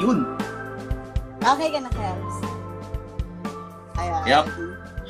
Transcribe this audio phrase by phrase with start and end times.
[0.00, 0.24] Yun.
[1.44, 2.36] Okay ka na, Kels?
[4.00, 4.22] Ayan.
[4.24, 4.44] Yep.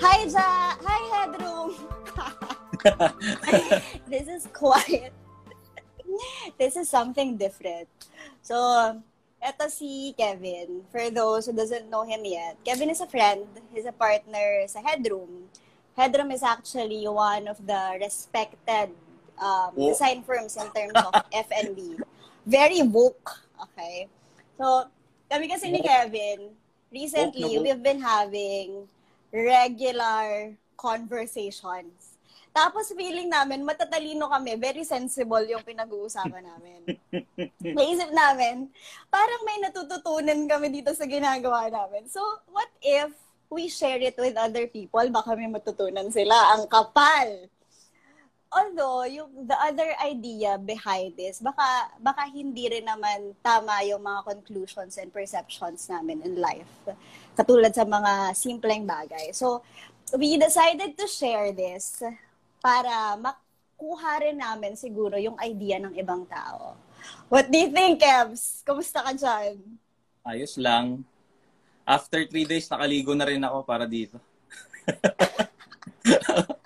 [0.02, 0.50] Hi, Ja!
[0.82, 1.70] Hi, Headroom!
[4.10, 5.14] this is quiet.
[6.58, 7.86] this is something different.
[8.42, 8.58] So,
[9.38, 10.82] eto si Kevin.
[10.90, 13.46] For those who doesn't know him yet, Kevin is a friend.
[13.70, 15.46] He's a partner sa Headroom.
[15.94, 18.90] Headroom is actually one of the respected
[19.38, 19.94] um, Oh.
[19.94, 21.94] design firms in terms of F&B.
[22.42, 23.46] Very woke.
[23.70, 24.10] Okay?
[24.60, 24.84] So,
[25.32, 26.52] kami kasi ni Kevin,
[26.92, 27.64] recently, na woke.
[27.64, 28.84] we've been having
[29.32, 32.20] regular conversations.
[32.52, 36.80] Tapos feeling namin, matatalino kami, very sensible yung pinag-uusapan namin.
[37.78, 38.68] Naisip namin,
[39.08, 42.10] parang may natututunan kami dito sa ginagawa namin.
[42.10, 42.20] So,
[42.52, 43.16] what if
[43.48, 45.08] we share it with other people?
[45.08, 46.58] Baka may matutunan sila.
[46.58, 47.48] Ang kapal!
[48.50, 54.26] Although, yung the other idea behind this, baka, baka hindi rin naman tama yung mga
[54.26, 56.66] conclusions and perceptions namin in life.
[57.38, 59.30] Katulad sa mga simpleng bagay.
[59.30, 59.62] So,
[60.18, 62.02] we decided to share this
[62.58, 66.74] para makuha rin namin siguro yung idea ng ibang tao.
[67.30, 68.66] What do you think, Kebs?
[68.66, 69.62] Kumusta ka dyan?
[70.26, 71.06] Ayos lang.
[71.86, 74.18] After three days, nakaligo na rin ako para dito.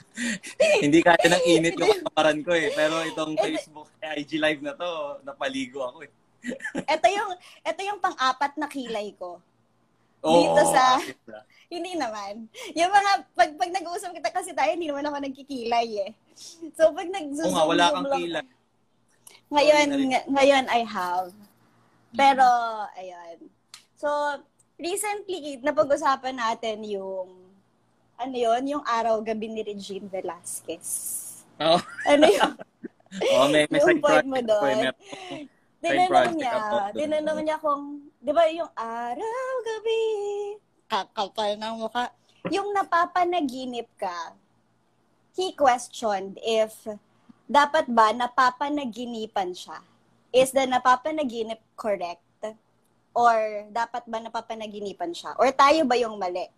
[0.81, 2.71] Hindi kaya ng init yung kamaran ko eh.
[2.73, 4.91] Pero itong Facebook, IG live na to,
[5.23, 6.11] napaligo ako eh.
[6.95, 7.31] Ito yung,
[7.65, 9.41] ito yung pang-apat na kilay ko.
[10.21, 11.41] Oo, Dito sa- na.
[11.75, 12.47] Hindi naman.
[12.77, 16.11] Yung mga, pag, pag nag-uusap kita kasi tayo, hindi naman ako nagkikilay eh.
[16.77, 18.47] So, pag nag Oo nga, wala kang kilay.
[19.51, 21.35] Ngayon, ng- ngayon I have.
[22.15, 22.47] Pero,
[22.95, 23.51] ayun.
[23.99, 24.09] So,
[24.79, 27.44] recently, napag-usapan natin yung,
[28.25, 30.89] ano yun, yung araw-gabi ni Regine Velasquez.
[31.61, 31.77] Oo.
[32.09, 32.53] Ano yun?
[33.37, 34.43] Oo, may, may Yung point mo eh.
[34.43, 34.77] doon.
[34.81, 35.53] May-
[35.85, 36.53] Tinanong niya,
[36.97, 40.01] tinanong niya kung, di ba yung araw-gabi,
[40.89, 42.09] kakapal ng mukha.
[42.49, 44.33] Yung napapanaginip ka,
[45.37, 46.89] he questioned if
[47.45, 49.77] dapat ba napapanaginipan siya?
[50.33, 52.25] Is the napapanaginip correct?
[53.15, 55.37] Or dapat ba napapanaginipan siya?
[55.37, 56.49] Or tayo ba yung mali?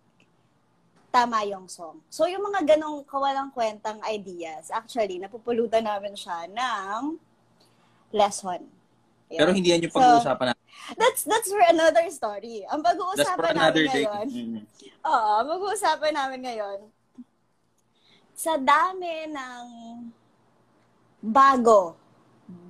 [1.17, 1.97] Tama yung song.
[2.13, 7.17] So, yung mga ganong kawalang kwentang ideas, actually, napupulutan namin siya ng
[8.13, 8.61] lesson.
[9.33, 9.39] Yan.
[9.41, 10.63] Pero hindi yan yung So, pag-uusapan natin.
[10.93, 12.61] That's that's for another story.
[12.69, 14.05] Ang pag-uusapan namin day.
[14.05, 14.61] ngayon, Mm.
[15.09, 16.79] oo, mag-uusapan namin ngayon,
[18.37, 19.65] sa dami ng
[21.17, 21.97] bago,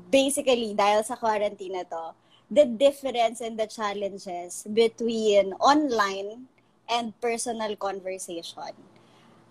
[0.07, 2.15] basically, dahil sa quarantine na to,
[2.47, 6.47] the difference and the challenges between online
[6.89, 8.73] and personal conversation.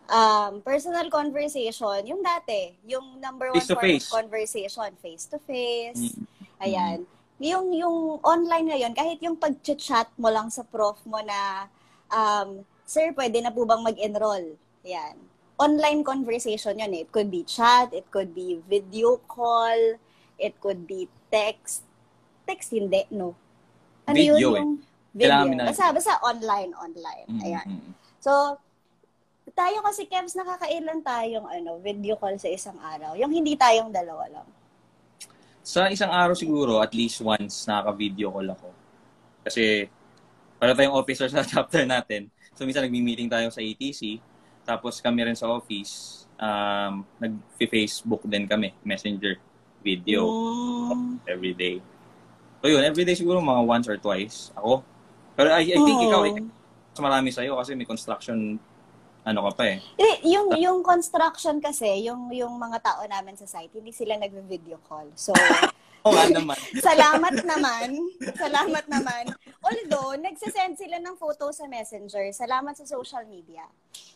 [0.06, 4.06] Um, personal conversation, yung dati, yung number one Face to form face.
[4.06, 6.24] of conversation, face-to-face, Mm.
[6.56, 6.98] Ayan.
[7.36, 11.66] Yung, yung online ngayon, kahit yung pag-chat mo lang sa prof mo na,
[12.08, 14.54] um, Sir, pwede na po bang mag-enroll?
[14.86, 15.18] Ayan.
[15.58, 17.02] Online conversation yun eh.
[17.02, 19.98] It could be chat, it could be video call,
[20.38, 21.82] it could be text.
[22.46, 23.34] Text hindi, no?
[24.06, 24.60] Ano Video yun eh.
[24.62, 24.72] yung
[25.16, 25.48] video?
[25.50, 27.26] na- Basta, basta online, online.
[27.26, 27.66] Mm, Ayan.
[27.66, 27.92] mm, mm.
[28.20, 28.32] So,
[29.50, 33.16] tayo kasi, Kevs, nakakailan tayong ano, video call sa isang araw.
[33.16, 34.48] Yung hindi tayong dalawa lang.
[35.62, 38.68] Sa isang araw siguro, at least once, nakaka-video call ako.
[39.42, 39.88] Kasi,
[40.56, 44.20] para tayong officer sa chapter natin, so minsan nagmi-meeting tayo sa ATC,
[44.62, 49.38] tapos kami rin sa office, um, nag-Facebook din kami, messenger,
[49.80, 50.26] video,
[50.86, 51.22] Mm.
[51.24, 51.78] every day.
[52.58, 54.82] So yun, every day siguro mga once or twice ako.
[55.36, 56.06] Pero I, I think Oo.
[56.08, 56.20] ikaw,
[56.90, 58.56] mas marami sa'yo kasi may construction,
[59.22, 59.78] ano ka pa eh.
[59.94, 64.80] Eh, yung yung construction kasi, yung yung mga tao namin sa site, hindi sila nagve-video
[64.82, 65.12] call.
[65.12, 65.36] So,
[66.06, 66.54] Oo nga naman.
[66.88, 67.88] salamat naman.
[68.32, 69.24] Salamat naman.
[69.58, 72.30] Although, nagsisend sila ng photo sa Messenger.
[72.30, 73.66] Salamat sa social media.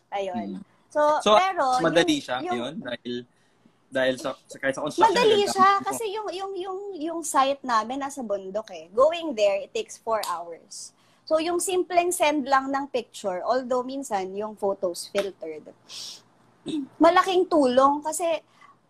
[0.08, 0.62] Ayun.
[0.86, 3.14] So, So, pero madali yung- siya yung- yun dahil
[3.90, 5.10] dahil sa, sa kahit sa construction.
[5.10, 8.86] Madali siya kasi yung yung yung yung site namin nasa bundok eh.
[8.94, 10.94] Going there it takes four hours.
[11.30, 15.62] So yung simpleng send lang ng picture, although minsan yung photos filtered.
[17.06, 18.26] Malaking tulong kasi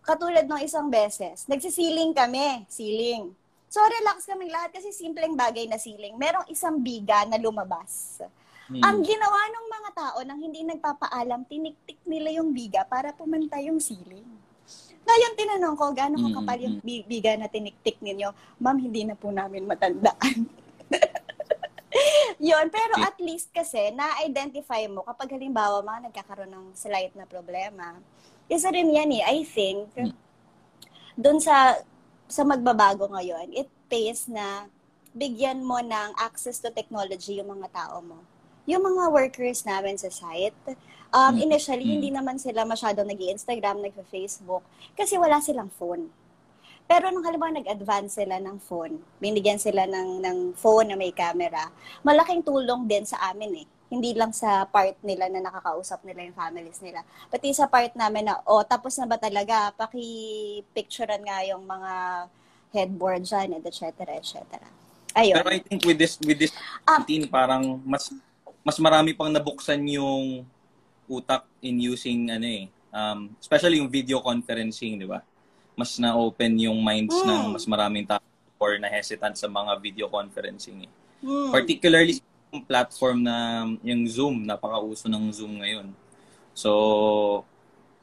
[0.01, 3.37] katulad ng isang beses, nagsisiling kami, siling.
[3.69, 6.17] So relax kami lahat kasi simpleng bagay na siling.
[6.17, 8.25] Merong isang biga na lumabas.
[8.73, 8.89] Hmm.
[8.89, 13.85] Ang ginawa ng mga tao nang hindi nagpapaalam, tiniktik nila yung biga para pumantay yung
[13.85, 14.25] siling.
[15.05, 16.87] Ngayon, tinanong ko, gano'ng Mm, kakapal yung mm.
[16.87, 18.31] bi- biga na tiniktik ninyo?
[18.63, 20.47] Ma'am, hindi na po namin matandaan.
[22.41, 28.01] Yun, pero at least kasi, na-identify mo kapag halimbawa mga nagkakaroon ng slight na problema.
[28.49, 30.17] Isa rin yan eh, I think, Mm.
[31.15, 31.77] dun sa
[32.25, 34.65] sa magbabago ngayon, it pays na
[35.13, 38.23] bigyan mo ng access to technology yung mga tao mo.
[38.65, 40.55] Yung mga workers namin sa site,
[41.11, 41.45] um, Mm.
[41.45, 41.93] initially, Mm.
[41.99, 44.63] hindi naman sila masyado nag-i-Instagram, nag-Facebook,
[44.97, 46.09] kasi wala silang phone.
[46.91, 51.71] Pero nung halimbawa nag-advance sila ng phone, binigyan sila ng, ng phone na may camera,
[52.03, 53.67] malaking tulong din sa amin eh.
[53.87, 57.07] Hindi lang sa part nila na nakakausap nila yung families nila.
[57.31, 59.71] Pati sa part namin na, oh, tapos na ba talaga?
[59.79, 62.27] Paki-picturean nga yung mga
[62.75, 64.67] headboard dyan, et cetera, et cetera.
[65.15, 65.39] Ayun.
[65.39, 66.55] Pero I think with this with this
[66.87, 67.03] Ah.
[67.07, 68.11] 18, parang mas
[68.67, 70.43] mas marami pang nabuksan yung
[71.11, 75.23] utak in using ano eh, um, especially yung video conferencing, di ba?
[75.81, 77.29] Mas na-open yung minds Mm.
[77.29, 78.21] ng mas maraming tao
[78.61, 80.93] or na hesitant sa mga video conferencing eh.
[81.25, 81.49] Hmm.
[81.49, 82.21] Particularly
[82.53, 85.88] yung platform na yung Zoom, napakauso ng Zoom ngayon.
[86.53, 86.71] So,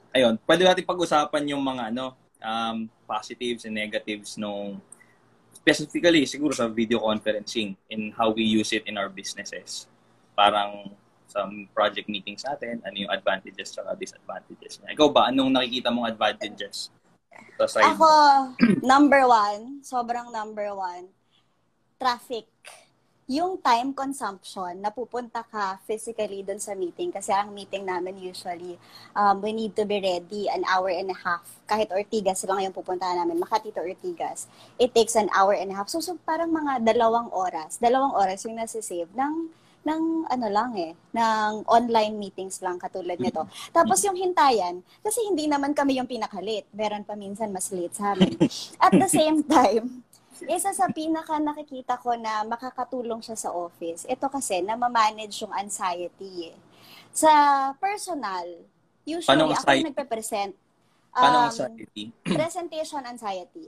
[0.09, 4.81] ayun, pwede natin pag-usapan yung mga ano, um, positives and negatives nung
[5.53, 9.85] specifically siguro sa video conferencing and how we use it in our businesses.
[10.33, 10.89] Parang
[11.27, 11.43] sa
[11.75, 14.95] project meetings natin, ano yung advantages at disadvantages niya.
[14.95, 16.89] Ikaw ba, anong nakikita mong advantages?
[17.57, 18.11] Sa side Ako,
[18.85, 21.09] number one, sobrang number one,
[21.97, 22.45] traffic.
[23.27, 27.11] Yung time consumption, napupunta ka physically dun sa meeting.
[27.11, 28.79] Kasi ang meeting namin usually,
[29.11, 31.43] um, we need to be ready an hour and a half.
[31.67, 34.47] Kahit Ortigas lang yung pupuntahan namin, Makati to Ortigas.
[34.79, 35.91] It takes an hour and a half.
[35.91, 37.75] So, so parang mga dalawang oras.
[37.83, 39.51] Dalawang oras yung nasisave ng
[39.87, 43.47] ng ano lang eh, ng online meetings lang katulad nito.
[43.71, 46.67] Tapos yung hintayan, kasi hindi naman kami yung pinaka-late.
[46.71, 48.35] Meron pa minsan mas late sa amin.
[48.83, 50.03] At the same time,
[50.45, 55.55] isa sa pinaka nakikita ko na makakatulong siya sa office, ito kasi na ma-manage yung
[55.55, 56.57] anxiety eh.
[57.09, 57.31] Sa
[57.75, 58.45] personal,
[59.01, 59.77] usually Paano ako anxiety?
[59.79, 60.53] yung nagpe-present.
[61.09, 62.03] Paano Um, anxiety?
[62.37, 63.65] presentation anxiety.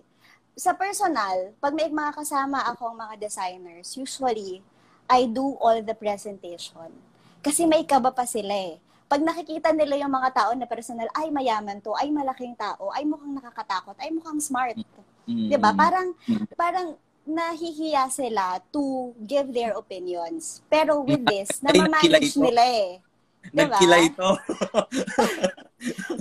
[0.54, 4.60] Sa personal, pag may mga kasama akong mga designers, usually,
[5.10, 6.94] I do all the presentation.
[7.42, 8.78] Kasi may kaba pa sila eh.
[9.10, 13.10] Pag nakikita nila yung mga tao na personal, ay mayaman to, ay malaking tao, ay
[13.10, 14.78] mukhang nakakatakot, ay mukhang smart.
[15.26, 15.50] Mm.
[15.50, 15.74] 'Di ba?
[15.74, 16.14] Parang
[16.54, 16.88] parang
[17.26, 20.62] nahihiya sila to give their opinions.
[20.70, 23.02] Pero with this, namamanage nila eh.
[23.50, 23.82] Diba?
[23.82, 24.30] Nagkilay to.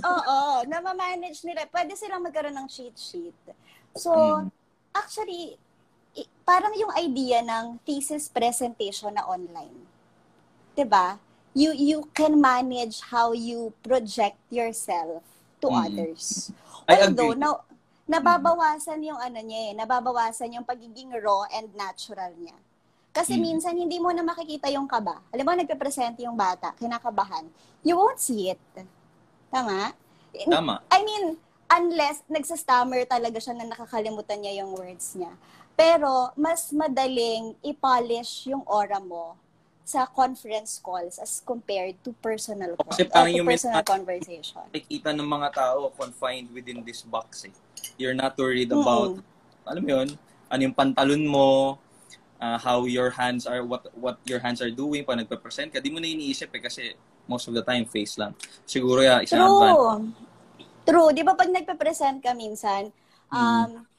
[0.09, 1.69] Oo, namamanage nila.
[1.69, 3.37] Pwede silang magkaroon ng cheat sheet.
[3.93, 4.49] So, Mm.
[4.95, 5.59] actually,
[6.43, 9.85] parang yung idea ng thesis presentation na online.
[10.73, 11.19] 'Di ba?
[11.53, 15.21] You you can manage how you project yourself
[15.59, 15.81] to Mm.
[15.85, 16.53] others.
[16.89, 17.57] I Although, na,
[18.09, 22.57] nababawasan yung ano niya eh, nababawasan yung pagiging raw and natural niya.
[23.13, 23.41] Kasi Mm.
[23.41, 25.21] minsan hindi mo na makikita yung kaba.
[25.33, 27.45] Alam mo, nagpe-present yung bata, kinakabahan.
[27.85, 28.61] You won't see it.
[29.49, 29.93] Tama?
[30.45, 30.81] Tama.
[30.89, 31.37] I mean,
[31.69, 35.33] unless nagsastammer talaga siya na nakakalimutan niya yung words niya.
[35.79, 39.39] Pero, mas madaling i-polish yung aura mo
[39.87, 44.61] sa conference calls as compared to personal kasi calls, parang uh, to yung personal conversation.
[44.69, 47.55] nakikita ng mga tao confined within this box eh.
[47.95, 49.23] You're not worried about,
[49.65, 50.07] alam mo yun,
[50.51, 51.79] ano yung pantalon mo,
[52.37, 55.79] uh, how your hands are, what what your hands are doing pag nagpe-present ka.
[55.81, 56.93] Di mo na iniisip eh kasi
[57.25, 58.35] most of the time face lang.
[58.69, 59.73] Siguro ya, isang advantage.
[59.73, 59.97] True.
[60.85, 61.09] True.
[61.13, 62.89] Di ba pag nagpe-present ka minsan,
[63.29, 63.89] um,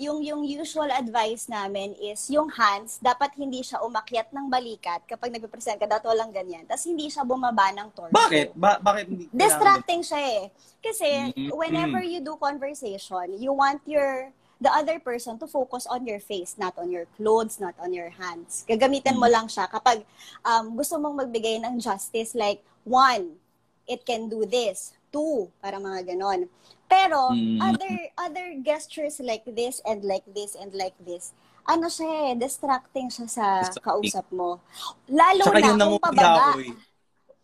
[0.00, 5.30] yung, yung usual advice namin is yung hands, dapat hindi siya umakyat ng balikat kapag
[5.30, 6.64] nagpe-present ka, dapat walang ganyan.
[6.64, 8.12] Tapos hindi siya bumaba ng torso.
[8.12, 8.56] Bakit?
[8.56, 9.28] Ba- bakit hindi?
[9.30, 10.42] Distracting siya eh.
[10.80, 11.50] Kasi Mm.
[11.54, 14.32] whenever you do conversation, you want your
[14.62, 18.14] the other person to focus on your face, not on your clothes, not on your
[18.14, 18.62] hands.
[18.64, 19.34] Gagamitin mo Mm.
[19.34, 20.06] lang siya kapag
[20.46, 23.42] um, gusto mong magbigay ng justice like, one,
[23.90, 24.94] it can do this.
[25.12, 26.48] Two, para mga ganon.
[26.88, 27.60] Pero Mm.
[27.60, 31.36] other other gestures like this and like this and like this,
[31.68, 33.46] ano siya eh, distracting siya sa
[33.80, 34.58] kausap mo.
[35.06, 36.56] Lalo Saka na yung kung pababa.
[36.56, 36.72] ko eh.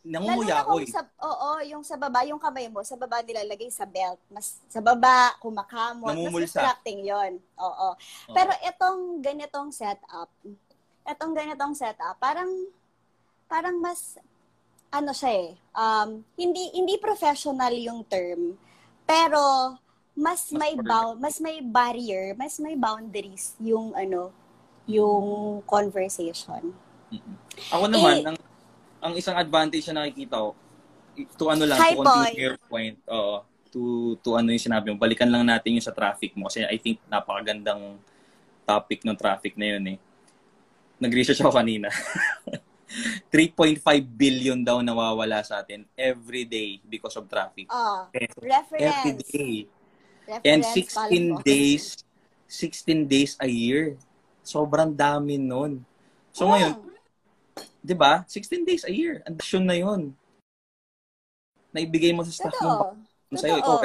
[0.08, 0.88] Nangunguya na ko eh.
[0.88, 4.16] sa, oo, yung sa baba, yung kamay mo, sa baba nilalagay sa belt.
[4.32, 6.08] Mas sa baba, kumakamot.
[6.08, 6.48] Mas Namumulsa.
[6.48, 7.88] distracting yon Oo.
[8.32, 10.32] Pero itong ganitong setup,
[11.04, 12.48] itong ganitong setup, parang,
[13.44, 14.16] parang mas,
[14.88, 18.56] ano siya eh, um, hindi, hindi professional yung term,
[19.04, 19.40] pero
[20.18, 24.34] mas, Mas may bound, mas may barrier, mas may boundaries yung ano,
[24.90, 26.74] yung conversation.
[27.14, 27.36] Mm-mm.
[27.70, 28.38] Ako naman, Eh, ang,
[28.98, 30.58] ang isang advantage na nakikita ko,
[31.38, 33.80] to ano lang, Hi, to continue your point, oo, to,
[34.26, 36.98] to ano yung sinabi mo, balikan lang natin yung sa traffic mo kasi I think
[37.06, 38.02] napakagandang
[38.66, 39.98] topic ng traffic na yun eh.
[40.98, 41.88] Nag-research ako kanina.
[43.32, 43.80] 3.5
[44.16, 47.68] billion daw nawawala sa atin every day because of traffic.
[47.68, 49.28] Ah, Every reference.
[49.28, 49.54] day.
[50.28, 50.60] Reference, And
[50.92, 51.38] follow 16 mo.
[51.44, 51.84] days,
[52.48, 53.96] 16 days a year.
[54.48, 55.84] sobrang dami nun.
[56.32, 56.56] So Oo.
[56.56, 56.80] ngayon,
[57.84, 58.24] 'di ba?
[58.24, 59.20] 16 days a year.
[59.28, 60.16] Andasyon na 'yon.
[61.68, 62.96] Naibigay mo sa staff Totoo.
[63.28, 63.76] mo sa'yo, ikaw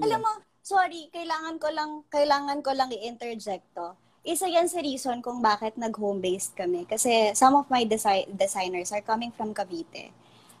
[0.00, 0.32] Alam mo,
[0.64, 3.92] sorry, kailangan ko lang, kailangan ko lang i-interject to.
[4.28, 6.84] Isa yan sa reason kung bakit nag-home-based kami.
[6.84, 10.12] Kasi some of my desi- designers are coming from Cavite.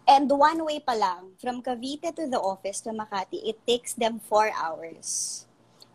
[0.08, 4.24] And one way pa lang, from Cavite to the office to Makati, it takes them
[4.24, 5.44] four hours.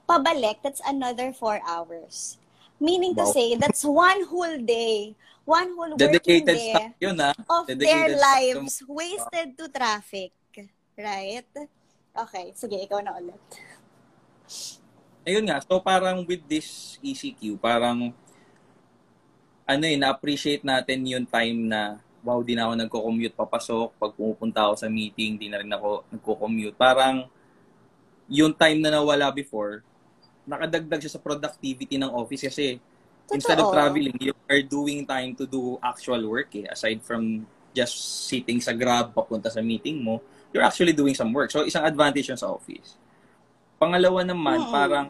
[0.05, 2.37] Pabalik, that's another four hours.
[2.77, 3.33] Meaning to Wow.
[3.33, 5.17] say, that's one whole day,
[5.49, 7.33] one whole working Dedicated day staff 'yun ah.
[7.49, 10.29] of Dedicated their lives wasted to traffic.
[10.93, 11.49] Right?
[12.13, 13.41] Okay, sige, ikaw na ulit.
[15.23, 18.11] Ayun nga, so parang with this ECQ, parang
[19.63, 23.99] ano eh, na-appreciate natin yung time na wow, di na ako nagko-commute papasok.
[23.99, 26.75] Pag pumupunta ako sa meeting, di na rin ako nagko-commute.
[26.79, 27.27] Parang
[28.31, 29.83] yung time na nawala before,
[30.47, 32.79] nakadagdag siya sa productivity ng office kasi
[33.31, 33.75] instead of Totoo.
[33.75, 36.67] traveling, you are doing time to do actual work eh.
[36.71, 37.43] Aside from
[37.75, 40.23] just sitting sa grab papunta sa meeting mo,
[40.55, 41.51] you're actually doing some work.
[41.51, 42.95] So, isang advantage yun sa office.
[43.83, 44.71] Pangalawa naman, Mm-mm.
[44.71, 45.07] parang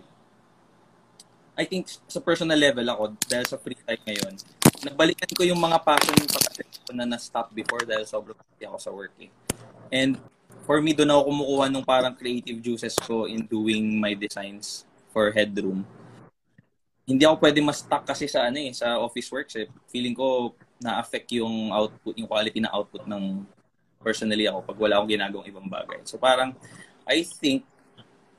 [1.53, 4.33] I think sa personal level ako, dahil sa free time ngayon,
[4.81, 9.13] nabalikan ko yung mga passion ko na na-stop before dahil sobrang busy ako sa work
[9.21, 9.29] eh.
[9.93, 10.17] And
[10.65, 15.29] for me, doon ako kumukuha ng parang creative juices ko in doing my designs for
[15.29, 15.85] headroom.
[17.05, 19.69] Hindi ako pwede ma-stuck kasi sa ano eh, sa office works eh.
[19.93, 23.45] Feeling ko na-affect yung output, yung quality na output ng
[24.01, 26.01] personally ako pag wala akong ginagawang ibang bagay.
[26.09, 26.57] So parang
[27.05, 27.61] I think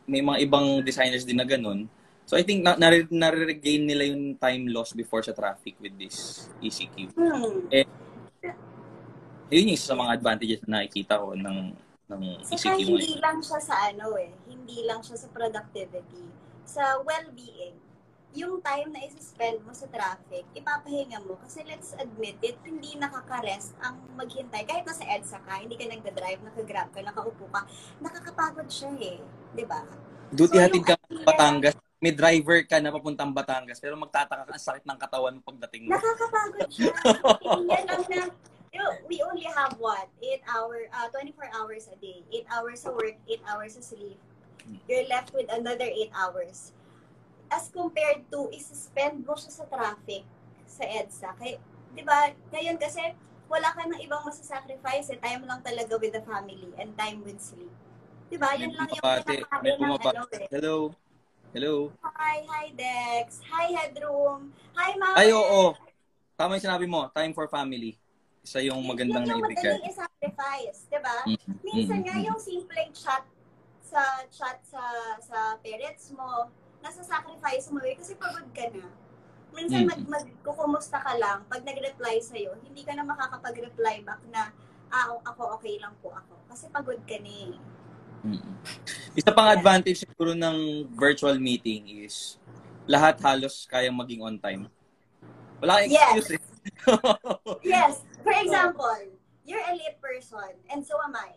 [0.05, 1.89] may mga ibang designers din na ganun.
[2.25, 6.49] So I think na nare- nare-regain nila yung time lost before sa traffic with this
[6.61, 7.13] ECQ.
[7.13, 7.69] Hmm.
[9.53, 11.59] Yun yung sa mga advantages na nakikita ko ng
[12.05, 13.21] ng Saka ECQ hindi ngayon.
[13.21, 16.25] lang siya sa ano eh, hindi lang siya sa productivity.
[16.65, 17.77] Sa well-being,
[18.35, 21.39] yung time na isi-spend mo sa traffic, ipapahinga mo.
[21.39, 24.67] Kasi let's admit it, hindi nakaka-rest ang maghintay.
[24.67, 27.63] Kahit nasa EDSA ka, hindi ka nagda-drive, naka-grab ka, nakaupo ka,
[28.03, 29.19] nakakapagod siya eh.
[29.55, 29.87] Di ba?
[30.35, 34.53] Duty So, hatid ka sa Batangas, may driver ka na papuntang Batangas, pero magtataka ka
[34.59, 35.95] ang sakit ng katawan mo pagdating mo.
[35.95, 36.91] Nakakapagod siya.
[37.71, 38.23] Yan lang na,
[39.07, 40.11] we only have what?
[40.19, 42.27] 8 hour, uh, 24 hours a day.
[42.35, 44.19] 8 hours sa work, 8 hours sa sleep.
[44.91, 46.75] You're left with another 8 hours.
[47.53, 50.25] As compared to, is-spend mo siya sa traffic
[50.65, 51.31] sa EDSA.
[51.39, 51.57] Kaya,
[51.95, 53.15] di ba, ngayon kasi,
[53.47, 55.13] wala ka ng ibang masasacrifice.
[55.15, 55.21] Eh.
[55.21, 57.71] Time lang talaga with the family and time with sleep.
[58.33, 58.57] Di ba?
[58.57, 59.37] Yan lang yung Bumabate.
[59.45, 60.17] pinaka May ng bumabate.
[60.17, 60.49] ano eh.
[60.51, 60.77] Hello?
[61.55, 61.75] Hello?
[62.03, 63.39] Hi, hi Dex.
[63.47, 64.51] Hi Headroom.
[64.75, 65.15] Hi Mama.
[65.15, 65.71] Ay, oo.
[66.35, 67.95] Tama yung sinabi mo, time for family.
[68.43, 69.79] Isa yung magandang yung naibigay.
[69.79, 71.19] madaling i-sacrifice, di ba?
[71.31, 72.27] Mm, Minsan mm, nga mm.
[72.27, 73.23] yung simpleng chat
[73.81, 74.03] sa
[74.35, 74.83] chat sa
[75.23, 76.51] sa parents mo,
[76.85, 78.93] nasa sacrifice mo eh, kasi pagod ka na.
[79.57, 79.89] Minsan Mm.
[79.89, 84.53] mag, magkukumusta ka lang, pag nag-reply sa'yo, hindi ka na makakapag-reply back na,
[84.93, 86.37] ah, ako okay lang po ako.
[86.53, 87.57] Kasi pagod ka na eh.
[88.29, 88.53] Mm.
[89.17, 92.37] Isa pang advantage siguro ng virtual meeting is
[92.85, 94.69] lahat halos kayang maging on time.
[95.65, 96.05] Wala kang Yes.
[96.21, 96.43] excuse eh.
[97.65, 98.97] Yes, for example,
[99.45, 101.33] you're a late person, and so am I.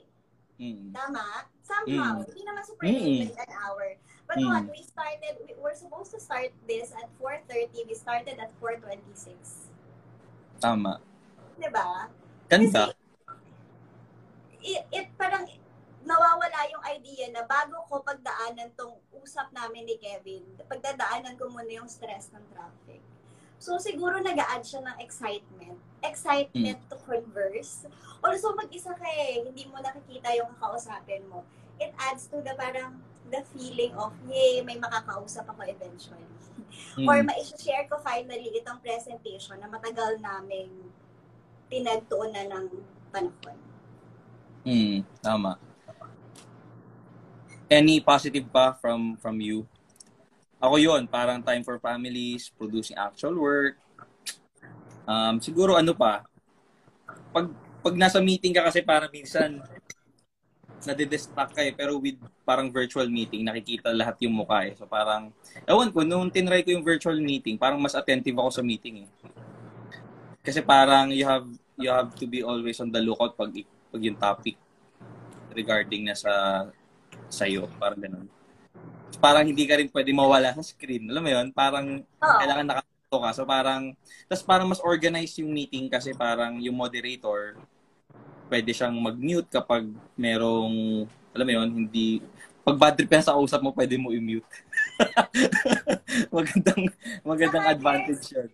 [0.58, 0.90] Mm.
[0.92, 1.24] Tama?
[1.62, 2.24] Somehow.
[2.24, 2.28] Mm.
[2.32, 2.96] Hindi naman super Mm.
[2.98, 3.86] late like an hour.
[4.28, 4.48] But Mm.
[4.52, 4.66] what?
[4.68, 7.88] We started, we were supposed to start this at 4.30.
[7.88, 9.72] We started at 4.26.
[10.60, 11.00] Tama.
[11.56, 12.12] Diba?
[12.52, 12.92] Ganda.
[14.60, 15.48] It, it parang
[16.04, 21.68] nawawala yung idea na bago ko pagdaanan tong usap namin ni Kevin, pagdadaanan ko muna
[21.68, 23.00] yung stress ng traffic.
[23.58, 25.80] So, siguro nag add siya ng excitement.
[26.06, 27.90] Excitement to converse.
[28.22, 29.42] Also, mag-isa ka eh.
[29.42, 31.42] Hindi mo nakikita yung kakausapin mo.
[31.82, 36.28] It adds to the parang the feeling of, yay, may makakausap ako eventually.
[36.98, 37.08] Mm.
[37.08, 40.72] Or ma-share ko finally itong presentation na matagal naming
[41.68, 42.66] pinagtuunan ng
[43.14, 43.58] panahon.
[44.68, 45.04] Mm.
[45.24, 45.60] Tama.
[47.68, 49.68] Any positive pa from from you?
[50.58, 53.78] Ako yon parang time for families, producing actual work.
[55.08, 56.26] Um, siguro ano pa,
[57.32, 57.48] pag,
[57.80, 59.62] pag nasa meeting ka kasi parang minsan
[60.86, 64.74] nadidistract ka eh, pero with parang virtual meeting, nakikita lahat yung mukha eh.
[64.78, 65.34] So parang,
[65.66, 69.10] ewan ko, nung tinry ko yung virtual meeting, parang mas attentive ako sa meeting eh.
[70.46, 73.54] Kasi parang you have you have to be always on the lookout pag,
[73.92, 74.56] pag yung topic
[75.54, 76.66] regarding na sa
[77.28, 77.68] sa'yo.
[77.78, 78.28] Parang ganun.
[79.18, 81.10] Parang hindi ka rin pwede mawala sa screen.
[81.10, 81.48] Alam mo yun?
[81.52, 82.38] Parang Oo.
[82.40, 83.30] kailangan nakato ka.
[83.34, 83.94] So parang,
[84.30, 87.58] tapos parang mas organized yung meeting kasi parang yung moderator,
[88.48, 92.24] pwede siyang mag-mute kapag merong, alam mo yun, hindi,
[92.68, 94.48] pag bad trip sa usap mo, pwede mo i-mute.
[96.36, 96.90] magandang
[97.22, 98.48] magandang Saka advantage yun.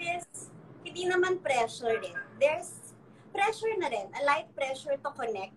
[0.84, 2.14] hindi naman pressure eh.
[2.38, 2.94] There's
[3.34, 5.56] pressure na rin, a light pressure to connect.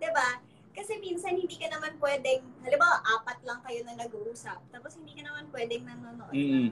[0.00, 0.28] ba?
[0.74, 5.26] Kasi minsan hindi ka naman pwedeng, halimbawa apat lang kayo na nag-uusap, tapos hindi ka
[5.26, 6.70] naman pwedeng nanonood Mm.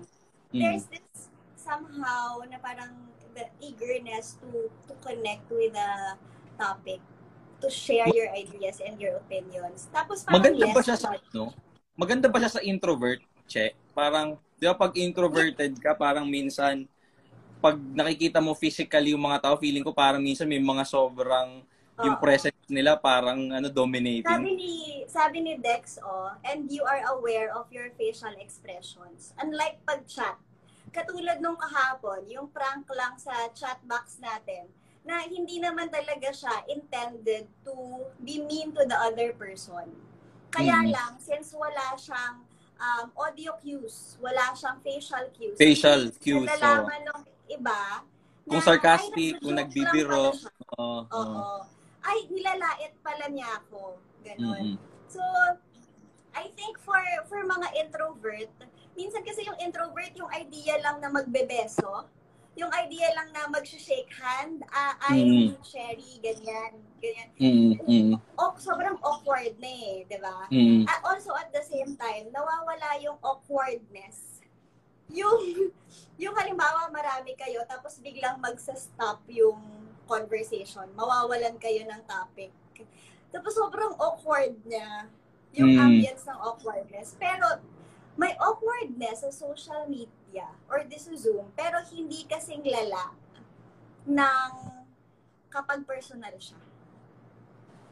[0.54, 0.62] Mm.
[0.62, 1.26] There's this
[1.58, 2.94] somehow na parang
[3.34, 5.90] the eagerness to to connect with the
[6.56, 7.00] topic,
[7.60, 9.88] to share your ideas and your opinions.
[9.92, 11.52] Tapos parang Maganda ba yes, siya sa no?
[11.96, 13.72] Maganda ba siya sa introvert, Che?
[13.96, 16.84] Parang, di ba pag introverted ka, parang minsan,
[17.62, 21.64] pag nakikita mo physically yung mga tao, feeling ko parang minsan may mga sobrang,
[22.04, 22.20] yung Oo.
[22.20, 24.42] presence nila parang ano Sabi dominating.
[24.52, 24.72] ni
[25.08, 29.32] sabi ni Dex oh, and you are aware of your facial expressions.
[29.40, 30.36] Unlike pag chat,
[30.92, 34.68] katulad nung kahapon, yung prank lang sa chat box natin,
[35.06, 37.74] na hindi naman talaga siya intended to
[38.18, 39.86] be mean to the other person.
[40.50, 40.90] Kaya Mm.
[40.90, 42.42] lang, since wala siyang
[42.76, 45.54] um, audio cues, wala siyang facial cues.
[45.54, 47.20] Facial hindi cues, Nalalaman ng
[47.54, 48.02] iba
[48.46, 50.34] Kung na, sarcastic, ay, kung nagbibiro.
[50.74, 50.82] Oo.
[50.82, 51.00] oo.
[51.14, 51.56] Oo.
[52.02, 53.98] Ay, nilalait pala niya ako.
[54.22, 54.74] Ganon.
[54.74, 54.76] Mm-mm.
[55.06, 55.22] So,
[56.34, 58.50] I think for for mga introvert,
[58.94, 62.06] minsan kasi yung introvert, yung idea lang na magbebeso,
[62.56, 65.60] yung idea lang na mag-shake hand, ah, ay, Mm.
[65.60, 67.28] Sherry, ganyan, ganyan.
[67.36, 70.48] Mm, mm, Oh, sobrang awkward na eh, di ba?
[70.48, 70.88] mm.
[70.88, 74.40] At also at the same time, nawawala yung awkwardness.
[75.12, 75.68] Yung,
[76.22, 79.60] yung halimbawa marami kayo, tapos biglang magsa-stop yung
[80.08, 80.88] conversation.
[80.96, 82.50] Mawawalan kayo ng topic.
[83.28, 85.12] Tapos sobrang awkward niya.
[85.52, 85.82] Yung Mm.
[85.82, 87.20] ambience ng awkwardness.
[87.20, 87.60] Pero
[88.16, 93.12] may awkwardness sa social media or this is Zoom, pero hindi kasing lala
[94.08, 94.50] ng
[95.52, 96.56] kapag personal siya.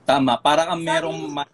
[0.04, 1.52] Tama, para kang merong ma-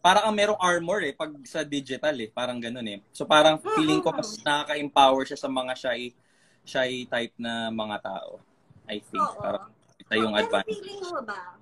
[0.00, 2.98] para kang merong armor eh pag sa digital eh, parang ganun eh.
[3.14, 6.14] So parang feeling ko mas nakaka-empower siya sa mga shy
[6.64, 8.40] shy type na mga tao.
[8.90, 9.38] I think Oo.
[9.38, 10.80] parang ito yung Pero advantage.
[10.80, 11.59] feeling mo ba,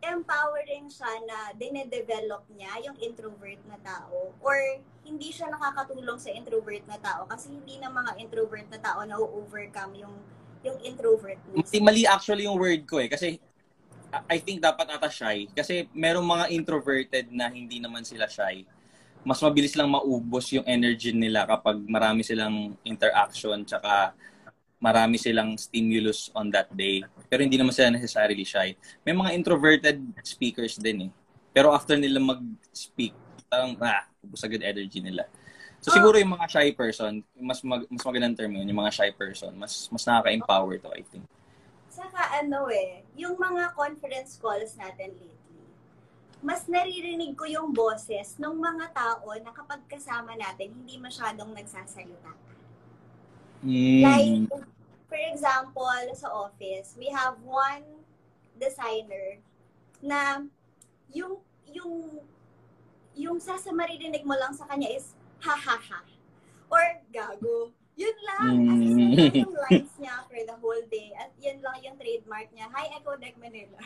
[0.00, 4.32] empowering siya na dinedevelop niya yung introvert na tao?
[4.40, 4.56] Or
[5.04, 7.28] hindi siya nakakatulong sa introvert na tao?
[7.28, 10.14] Kasi hindi na mga introvert na tao na overcome yung
[10.60, 11.56] yung introvertness.
[11.56, 13.40] Mali, mali actually yung word ko eh kasi
[14.28, 18.66] I think dapat ata shy kasi merong mga introverted na hindi naman sila shy.
[19.20, 24.16] Mas mabilis lang maubos yung energy nila kapag marami silang interaction tsaka
[24.80, 27.04] marami silang stimulus on that day.
[27.28, 28.72] Pero hindi naman sila necessarily shy.
[29.04, 31.10] May mga introverted speakers din eh.
[31.52, 33.12] Pero after nila mag-speak,
[33.52, 35.28] parang ah, ubos agad energy nila.
[35.80, 39.10] So siguro yung mga shy person, mas mag, mas magandang term yun, yung mga shy
[39.16, 41.24] person, mas mas nakaka-empower to, I think.
[41.88, 45.64] Saka ano eh, yung mga conference calls natin lately,
[46.44, 52.32] mas naririnig ko yung boses ng mga tao na kapag kasama natin, hindi masyadong nagsasalita.
[53.60, 54.02] Mm.
[54.02, 54.62] Like,
[55.08, 57.84] for example, sa office, we have one
[58.56, 59.40] designer
[60.00, 60.44] na
[61.12, 62.24] yung yung
[63.12, 65.12] yung sasa maririnig mo lang sa kanya is
[65.44, 66.00] ha ha ha
[66.70, 67.74] or gago.
[67.98, 68.54] Yun lang.
[68.64, 71.12] As in, yun lang yung lines niya for the whole day.
[71.20, 72.72] At yun lang yung trademark niya.
[72.72, 73.76] Hi, Echo Deck Manila.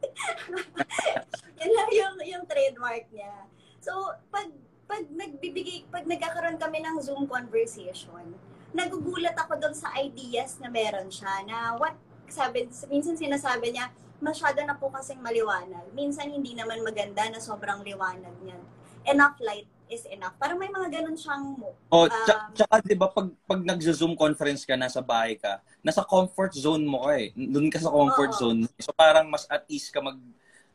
[1.60, 3.46] yun lang yung, yung trademark niya.
[3.78, 4.50] So, pag
[4.90, 8.34] pag nagbibigay, pag nagkakaroon kami ng Zoom conversation,
[8.70, 11.94] nagugulat ako doon sa ideas na meron siya na what
[12.30, 15.88] sabi minsan sinasabi niya masyado na po kasing maliwanag.
[15.96, 18.60] Minsan hindi naman maganda na sobrang liwanag niya.
[19.08, 20.36] Enough light is enough.
[20.38, 21.74] Parang may mga ganun siyang mo.
[21.90, 26.04] Oh, Um, tsa- tsaka 'di ba pag pag nagzo-Zoom conference ka nasa bahay ka, nasa
[26.06, 27.32] comfort zone mo ka eh.
[27.34, 28.38] Doon ka sa comfort Oo.
[28.38, 28.60] zone.
[28.78, 30.20] So parang mas at ease ka mag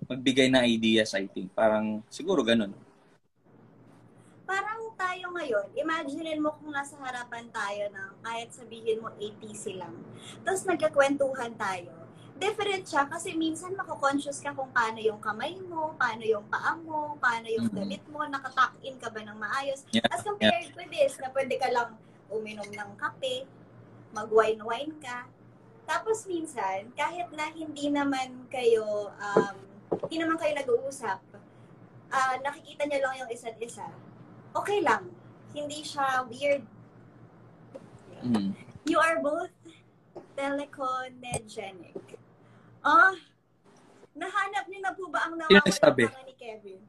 [0.10, 1.56] magbigay ng ideas, I think.
[1.56, 2.76] Parang siguro ganun.
[4.44, 9.96] Parang tayo ngayon, imaginein mo kung nasa harapan tayo ng kahit sabihin mo ATC lang.
[10.42, 11.92] Tapos nagkakwentuhan tayo.
[12.36, 17.16] Different siya kasi minsan mako-conscious ka kung paano yung kamay mo, paano yung paa mo,
[17.16, 17.76] paano yung Mhm.
[17.76, 19.88] damit mo, nakatuck-in ka ba ng maayos.
[19.96, 21.96] Yeah, As compared with this, na pwede ka lang
[22.28, 23.48] uminom ng kape,
[24.12, 25.28] mag-wine-wine ka.
[25.86, 29.56] Tapos minsan, kahit na hindi naman kayo, um,
[30.08, 31.20] hindi naman kayo nag-uusap,
[32.10, 33.86] ah, nakikita niyo lang yung isa't isa,
[34.56, 35.04] okay lang.
[35.52, 36.64] Hindi siya weird.
[38.24, 38.56] Mm.
[38.88, 39.52] You are both
[40.36, 42.18] teleconegenic.
[42.82, 43.14] Ah,
[44.14, 46.04] nahanap niyo na po ba ang Sino nawawala nagsabi?
[46.08, 46.82] mga ni Kevin?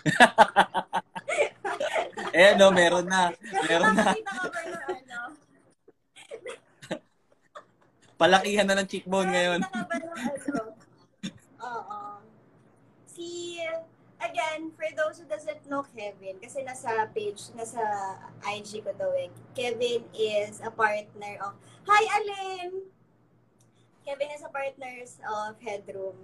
[2.30, 3.34] Eh no, meron na.
[3.66, 4.14] Meron na.
[4.14, 5.34] Ano?
[8.14, 9.60] Palakihan na ng cheekbone ngayon.
[9.64, 10.62] Nakakita ka ba ng ano?
[11.58, 11.98] Oo.
[13.08, 13.82] Si, ay,
[14.22, 15.18] again, for those
[15.70, 17.78] know Kevin, kasi nasa page, nasa
[18.42, 21.54] IG ko daw eh, Kevin is a partner of,
[21.86, 22.90] Hi, Alin!
[24.02, 26.18] Kevin is a partner of Headroom.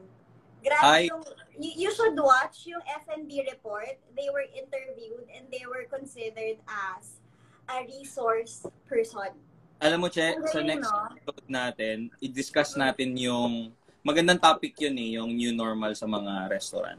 [0.67, 1.07] Grabe Hi.
[1.07, 1.23] yung,
[1.55, 3.95] you, you should watch yung F&B report.
[4.19, 7.23] They were interviewed and they were considered as
[7.71, 9.31] a resource person.
[9.79, 11.15] Alam mo, Che, sa next no?
[11.15, 13.71] episode natin, i-discuss natin yung
[14.03, 16.99] magandang topic yun eh, yung new normal sa mga restaurant.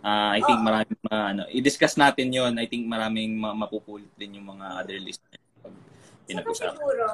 [0.00, 0.66] Ah, I think Oo.
[0.66, 2.56] maraming mga, ano, i-discuss natin yun.
[2.56, 5.74] I think maraming ma- mapupulot din yung mga other listeners pag
[6.24, 6.72] pinag-usapan.
[6.72, 7.06] siguro,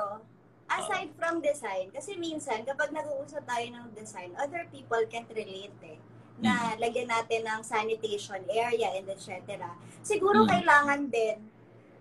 [0.70, 5.98] aside from design, kasi minsan, kapag nag-uusap tayo ng design, other people can't relate eh
[6.36, 9.56] na lagyan natin ng sanitation area and etc.
[10.04, 10.48] Siguro Mm.
[10.52, 11.48] kailangan din,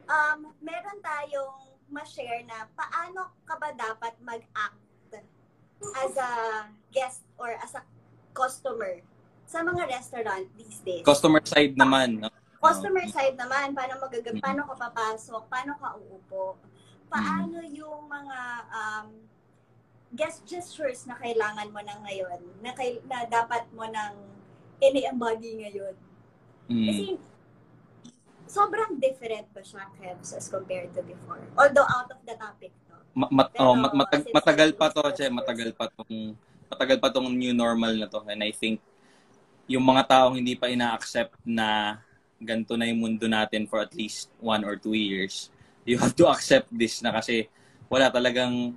[0.05, 1.55] um, meron tayong
[1.87, 4.81] ma-share na paano ka ba dapat mag-act
[6.03, 6.31] as a
[6.91, 7.81] guest or as a
[8.35, 8.99] customer
[9.45, 11.05] sa mga restaurant these days.
[11.05, 12.25] Customer side naman.
[12.25, 12.29] No?
[12.59, 13.13] Customer Oo.
[13.13, 14.41] side naman, paano magag Mm.
[14.41, 16.57] paano ka papasok, paano ka uupo,
[17.07, 18.39] paano yung mga
[18.73, 19.07] um,
[20.11, 24.17] guest gestures na kailangan mo na ngayon, na, kay, na dapat mo nang
[24.81, 25.95] ini-embody ngayon.
[26.65, 26.85] Mm.
[26.89, 27.05] Kasi
[28.49, 31.41] sobrang different pa siya, Kevs, as compared to before.
[31.53, 32.97] Although out of the topic to.
[33.13, 36.33] Ma- mat- Pero, oh, mat- matag- matagal pa to, Che, matagal pa tong
[36.65, 38.25] matagal pa tong new normal na to.
[38.25, 38.81] And I think
[39.65, 41.99] yung mga taong hindi pa ina-accept na
[42.37, 45.49] ganito na yung mundo natin for at least one or two years,
[45.87, 47.49] you have to accept this na kasi
[47.89, 48.73] wala talagang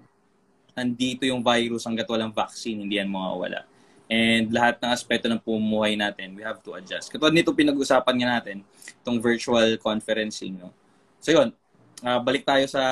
[0.72, 3.66] nandito yung virus hanggat walang vaccine, hindi yan mawawala.
[4.08, 7.12] And lahat ng aspeto ng pumuhay natin, we have to adjust.
[7.12, 8.64] Katulad nito pinag-usapan nga natin,
[9.04, 10.56] itong virtual conferencing.
[10.56, 10.72] No?
[11.20, 11.52] So yun,
[12.00, 12.82] ah, balik tayo sa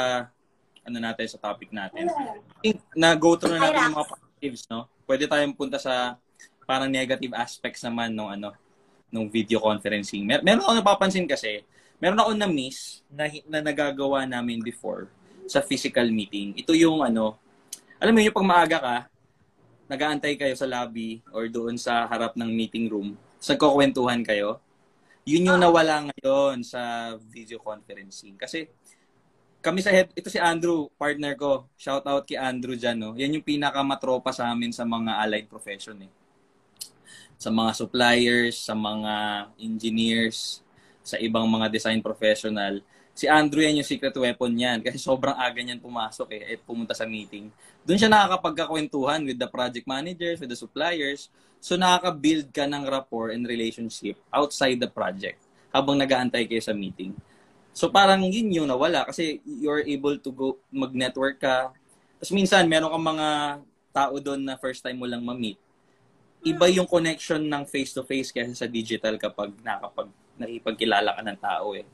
[0.87, 2.07] ano natin sa topic natin.
[2.07, 4.87] I think na go through na natin yung mga positives, no?
[5.03, 6.15] Pwede tayong punta sa
[6.67, 8.53] parang negative aspects naman nung ano
[9.09, 10.27] nung video conferencing.
[10.27, 11.63] Mer meron ako napapansin kasi,
[12.03, 15.09] meron ako na miss na, na nagagawa namin before
[15.47, 16.53] sa physical meeting.
[16.59, 17.39] Ito yung ano,
[18.03, 18.97] alam mo yung pag maaga ka,
[19.87, 24.59] nagaantay kayo sa lobby or doon sa harap ng meeting room, sa nagkukwentuhan kayo,
[25.23, 25.65] yun yung Ah.
[25.71, 28.35] nawala ngayon sa video conferencing.
[28.35, 28.67] Kasi
[29.63, 31.67] kami sa head, ito si Andrew, partner ko.
[31.75, 33.11] Shout out kay Andrew dyan, no?
[33.19, 36.11] Yan yung pinakamatropa sa amin sa mga allied profession, eh.
[37.37, 40.65] Sa mga suppliers, sa mga engineers,
[41.07, 42.83] sa ibang mga design professional.
[43.17, 46.93] Si Andrew yan yung secret weapon niyan kasi sobrang aga niyan pumasok eh, at pumunta
[46.93, 47.49] sa meeting.
[47.87, 51.31] Doon siya nakakapagkakwentuhan with the project managers, with the suppliers.
[51.63, 57.17] So nakaka-build ka ng rapport and relationship outside the project habang nag-aantay kayo sa meeting.
[57.77, 61.73] So parang yun yung nawala kasi you're able to go mag-network ka.
[62.21, 63.29] Tapos minsan meron kang mga
[63.97, 65.57] tao doon na first time mo lang ma-meet.
[66.47, 70.07] Iba yung connection ng face-to-face kaysa sa digital kapag nakapag
[70.37, 71.85] nakipagkilala ka ng tao eh.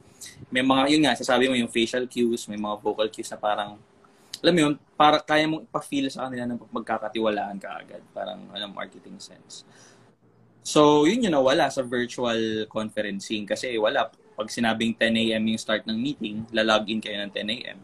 [0.50, 3.78] May mga, yun nga, sasabi mo yung facial cues, may mga vocal cues na parang,
[4.42, 8.02] alam mo yun, para kaya mong pa-feel sa kanila na magkakatiwalaan ka agad.
[8.10, 9.62] Parang, alam, marketing sense.
[10.62, 14.10] So, yun yung nawala sa virtual conferencing kasi wala.
[14.38, 15.42] Pag sinabing 10 a.m.
[15.54, 17.78] yung start ng meeting, lalogin kayo ng 10 a.m.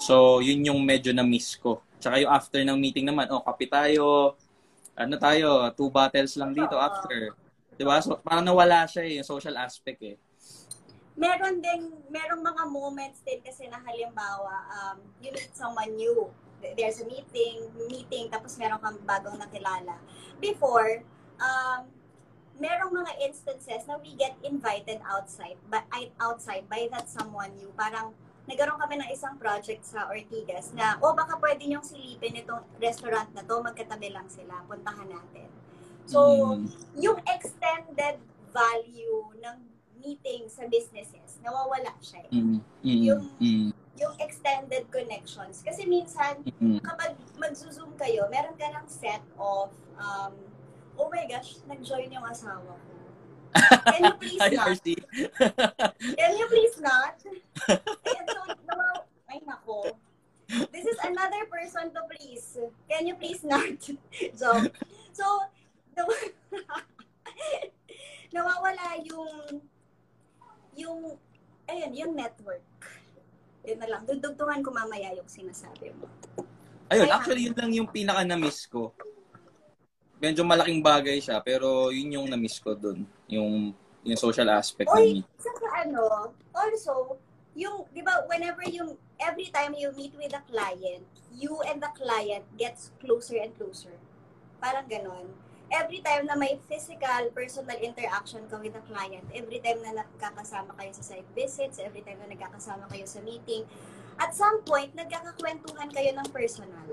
[0.00, 1.82] So, yun yung medyo na-miss ko.
[2.02, 4.34] Tsaka yung after ng meeting naman, oh, kape tayo,
[4.94, 6.82] ano tayo, two bottles lang dito Oo.
[6.82, 7.34] after.
[7.74, 7.96] Diba?
[8.04, 10.16] So, parang nawala siya eh, yung social aspect eh.
[11.20, 16.32] meron ding, merong mga moments din kasi na halimbawa, um, you meet someone new.
[16.60, 20.00] There's a meeting, meeting, tapos meron kang bagong nakilala.
[20.40, 21.04] Before,
[21.36, 21.92] um,
[22.56, 25.84] merong mga instances na we get invited outside, by,
[26.20, 27.68] outside by that someone new.
[27.76, 28.16] Parang,
[28.50, 33.30] nagkaroon kami ng isang project sa Ortigas na, oh, baka pwede niyong silipin itong restaurant
[33.30, 35.46] na to, magkatabi lang sila, puntahan natin.
[36.04, 36.18] So,
[36.58, 36.66] Mm.
[36.98, 38.18] yung extended
[38.50, 39.56] value ng
[39.96, 42.26] meeting sa businesses, nawawala siya.
[42.26, 42.32] eh.
[42.32, 45.60] Mm, mm, Yung- mm, Yung extended connections.
[45.60, 46.80] Kasi minsan, mm.
[46.80, 50.32] kapag mag-zoom kayo, meron ka ng set of, um,
[50.96, 52.96] oh my gosh, nag-join yung asawa ko.
[53.84, 54.72] Can you please Hi, not?
[56.16, 57.18] Can you please not?
[58.08, 59.92] Ayan, so, nawa- ay nako.
[60.50, 62.58] This is another person to please.
[62.90, 63.78] Can you please not?
[64.40, 64.48] so,
[65.14, 65.24] so,
[65.96, 66.26] naw-
[68.34, 69.62] nawawala yung,
[70.74, 70.98] yung,
[71.70, 72.66] ayun, yung network.
[73.62, 74.02] Yun na lang.
[74.08, 76.10] Dudugtungan ko mamaya yung sinasabi mo.
[76.90, 78.90] Ayun, Kaya- actually yun lang yung pinaka na-miss ko.
[80.20, 83.06] Medyo malaking bagay siya, pero yun yung na-miss ko dun.
[83.30, 83.70] Yung,
[84.02, 87.16] yung social aspect Oy, saka ano, also,
[87.54, 91.04] yung, di ba, whenever you, every time you meet with a client,
[91.36, 93.94] you and the client gets closer and closer.
[94.58, 95.28] Parang ganon.
[95.70, 100.74] every time na may physical, personal interaction ka with the client, every time na nagkakasama
[100.74, 103.62] kayo sa site visits, every time na nagkakasama kayo sa meeting,
[104.18, 106.90] at some point, nagkakakwentuhan kayo ng personal.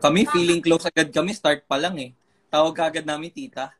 [0.00, 2.16] Kami, feeling close agad kami, start pa lang eh.
[2.48, 3.70] Tawag agad namin, tita.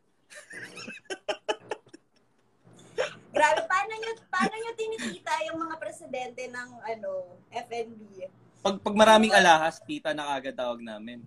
[3.34, 7.10] Grabe, paano nyo, paano nyo tinitita yung mga presidente ng ano,
[7.48, 8.28] FNB?
[8.60, 11.24] Pag, pag maraming alahas, tita na agad tawag namin.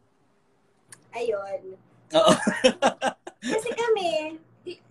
[1.17, 1.73] Ayun.
[2.13, 2.33] Oo.
[3.57, 4.37] Kasi kami,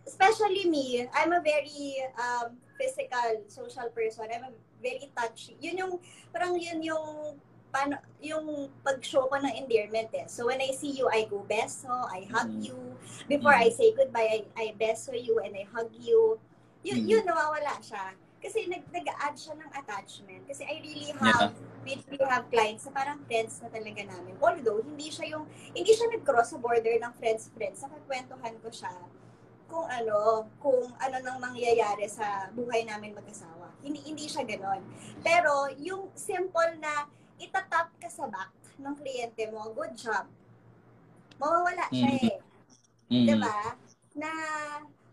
[0.02, 4.26] especially me, I'm a very um, physical, social person.
[4.26, 5.54] I'm a very touchy.
[5.62, 5.92] Yun yung,
[6.34, 7.38] parang yun yung,
[7.70, 10.26] paano, yung pag-show ko ng endearment eh.
[10.26, 12.66] So when I see you, I go beso, I hug Mm.
[12.66, 12.78] you.
[13.30, 13.64] Before Mm.
[13.64, 16.42] I say goodbye, I, I beso you and I hug you.
[16.82, 17.08] Yun, Mm.
[17.08, 18.14] yun nawawala siya.
[18.42, 20.42] Kasi nag, nag-add siya ng attachment.
[20.50, 21.54] Kasi I really have,
[21.86, 24.34] we really have clients na parang friends na talaga namin.
[24.42, 27.86] Although, hindi siya yung, hindi siya nag-cross sa border ng friends-friends.
[27.86, 28.90] Nakakwentuhan ko siya
[29.70, 33.70] kung ano, kung ano nang mangyayari sa buhay namin mag-asawa.
[33.78, 34.82] Hindi, hindi siya ganon.
[35.22, 37.06] Pero, yung simple na
[37.38, 40.26] itatap ka sa back ng kliyente mo, good job.
[41.38, 42.26] Mawawala siya Mm.
[42.26, 42.36] eh.
[43.06, 43.26] Mm.
[43.30, 43.58] Diba?
[44.18, 44.30] Na,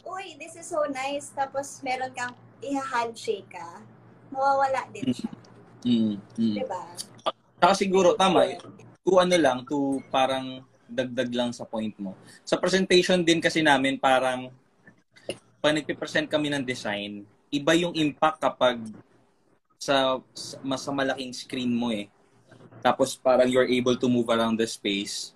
[0.09, 1.29] uy, this is so nice.
[1.31, 2.33] Tapos, meron kang
[2.65, 3.85] i-handshake ka.
[4.33, 5.31] Mawawala din siya.
[5.85, 6.17] Mm.
[6.35, 6.55] Mm.
[6.59, 6.81] Diba?
[7.61, 8.57] Saka siguro, tama,
[9.05, 12.17] to ano lang, to parang dagdag lang sa point mo.
[12.41, 14.49] Sa presentation din kasi namin, parang
[15.61, 18.79] pag nagpipresent kami ng design, iba yung impact kapag
[19.79, 22.09] sa, sa mas malaking screen mo eh.
[22.79, 25.35] Tapos parang you're able to move around the space.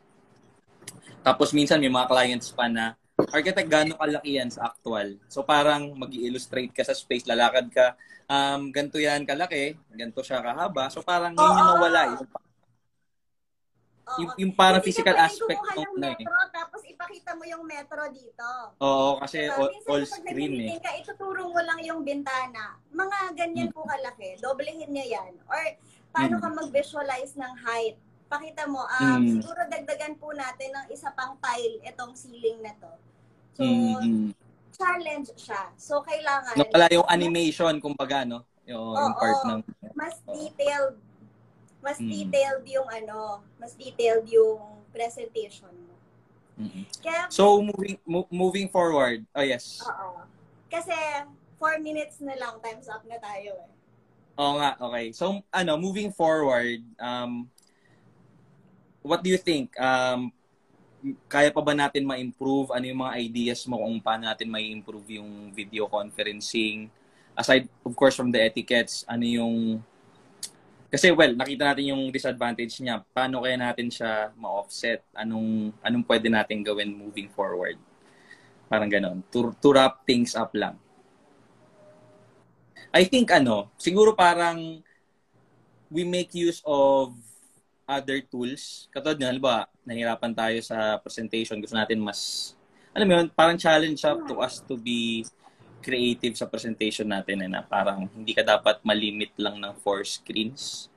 [1.23, 2.95] Tapos minsan may mga clients pa na,
[3.29, 5.15] architect, gano'ng kalaki yan sa actual?
[5.29, 7.93] So parang mag illustrate ka sa space, lalakad ka,
[8.27, 10.89] um, ganito yan kalaki, ganito siya kahaba.
[10.89, 12.01] So parang yun yung nawala.
[12.11, 12.27] Yung,
[14.03, 14.19] Oo.
[14.19, 16.19] yung, yung parang physical aspect ng na eh.
[16.19, 18.49] metro, tapos ipakita mo yung metro dito.
[18.83, 19.55] Oo, kasi Diba?
[19.55, 20.77] all, Minsan all screen eh.
[20.83, 22.75] ka, ituturo mo lang yung bintana.
[22.91, 23.75] Mga ganyan Mm.
[23.75, 24.35] po kalaki.
[24.43, 25.39] Doblehin niya yan.
[25.47, 25.63] Or
[26.11, 26.41] paano Mm.
[26.43, 27.95] ka mag-visualize ng height?
[28.27, 29.39] Pakita mo, um, Mm.
[29.39, 32.91] siguro dagdagan po natin ng isa pang tile itong ceiling na to.
[33.53, 34.33] So, Mm-hmm.
[34.73, 35.69] challenge siya.
[35.77, 38.41] So, kailangan Nawala yung animation, kumbaga, no?
[38.65, 39.21] Yung, yung Oo.
[39.21, 39.59] part ng...
[39.93, 40.33] mas Oo.
[40.33, 40.97] detailed
[41.83, 42.09] mas Mm.
[42.15, 44.63] detailed yung ano, mas detailed yung
[44.95, 45.95] presentation mo.
[46.55, 46.87] Mm-mm.
[47.03, 49.83] Kaya So, moving mo- moving forward, oh yes.
[49.83, 50.23] Oo.
[50.71, 50.95] Kasi,
[51.59, 53.71] four minutes na lang, time's up na tayo eh.
[54.39, 55.11] Oo nga, okay.
[55.11, 57.51] So, ano, moving forward, um,
[59.03, 59.75] what do you think?
[59.75, 60.31] Um,
[61.27, 62.71] kaya pa ba natin ma-improve?
[62.71, 66.87] Ano yung mga ideas mo kung paano natin ma-improve yung video conferencing?
[67.35, 69.83] Aside, of course, from the etiquettes, ano yung...
[70.87, 73.01] Kasi, well, nakita natin yung disadvantage niya.
[73.11, 75.01] Paano kaya natin siya ma-offset?
[75.17, 77.75] Anong, anong pwede natin gawin moving forward?
[78.69, 79.19] Parang ganon.
[79.33, 80.77] To, to wrap things up lang.
[82.93, 84.85] I think ano, siguro parang
[85.89, 87.17] we make use of
[87.89, 88.85] other tools.
[88.93, 91.59] Katulad nga, halimbawa, nahirapan tayo sa presentation.
[91.59, 92.53] Gusto natin mas,
[92.95, 95.27] alam mo yun, parang challenge siya to us to be
[95.83, 100.87] creative sa presentation natin eh, na parang hindi ka dapat malimit lang ng four screens.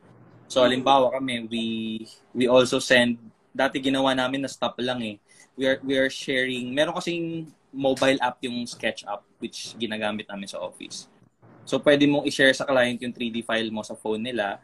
[0.47, 1.65] So, halimbawa kami, we
[2.31, 3.19] we also send,
[3.51, 5.19] dati ginawa namin na stop lang eh.
[5.59, 10.63] We are, we are sharing, meron kasing mobile app yung SketchUp which ginagamit namin sa
[10.63, 11.11] office.
[11.67, 14.63] So, pwede mong i-share sa client yung 3D file mo sa phone nila.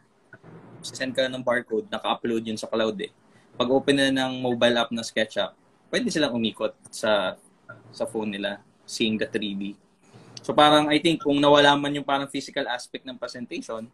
[0.79, 3.11] Send ka ng barcode, naka-upload yun sa cloud eh.
[3.53, 5.53] Pag open na ng mobile app na SketchUp,
[5.93, 7.37] pwede silang umikot sa
[7.93, 9.77] sa phone nila, seeing the 3D.
[10.41, 13.87] So parang I think kung nawala man yung parang physical aspect ng presentation,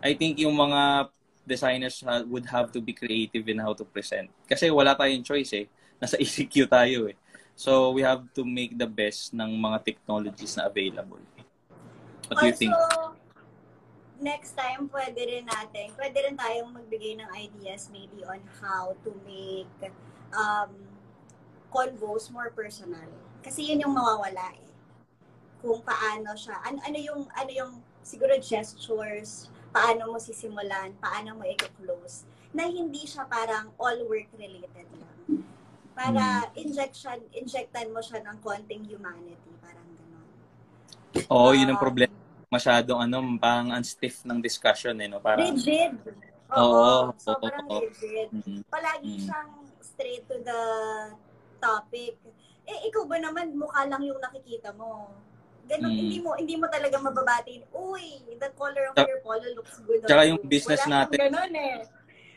[0.00, 1.10] I think yung mga
[1.44, 4.32] designers ha- would have to be creative in how to present.
[4.48, 5.66] Kasi wala tayong choice eh.
[6.00, 7.16] Nasa ECQ tayo eh.
[7.54, 11.20] So we have to make the best ng mga technologies na available.
[12.26, 12.74] What do you think?
[14.22, 19.10] Next time, pwede rin natin, pwede rin tayong magbigay ng ideas maybe on how to
[19.26, 19.68] make
[20.30, 20.70] um,
[21.68, 23.10] convos more personal.
[23.42, 24.70] Kasi yun yung mawawala eh.
[25.58, 27.72] Kung paano siya, ano, ano yung, ano yung,
[28.06, 32.22] siguro gestures, paano mo sisimulan, paano mo i-close,
[32.54, 35.42] na hindi siya parang all work related lang.
[35.94, 40.26] Para injection, injectan mo siya ng konting humanity, parang gano'n.
[41.34, 42.14] Oo, yun ang Um, problema.
[42.54, 45.18] Masyadong ano, parang unstiff ng discussion eh, no?
[45.18, 45.98] Parang, Rigid.
[46.54, 47.82] Oo, Oo, sobrang oo.
[47.82, 48.30] rigid.
[48.30, 48.62] Mhm.
[48.70, 49.22] Palagi Mm.
[49.26, 49.50] siyang
[49.82, 50.60] straight to the
[51.58, 52.14] topic.
[52.62, 55.10] Eh, ikaw ba naman, mukha lang yung nakikita mo.
[55.64, 55.98] Ganun, Mm.
[55.98, 60.04] hindi mo hindi mo talaga mababatiin, uy, the color of Tsaka- your polo looks good
[60.04, 61.76] tsaka you." yung business Wala natin- ganun eh.